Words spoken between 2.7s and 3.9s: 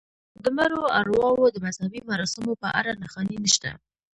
اړه نښانې نشته.